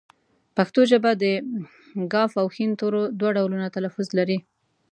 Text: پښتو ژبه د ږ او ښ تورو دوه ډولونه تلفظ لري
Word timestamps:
پښتو 0.57 0.81
ژبه 0.91 1.11
د 1.21 1.23
ږ 2.11 2.15
او 2.41 2.47
ښ 2.55 2.57
تورو 2.79 3.01
دوه 3.19 3.31
ډولونه 3.37 3.67
تلفظ 3.75 4.07
لري 4.19 4.37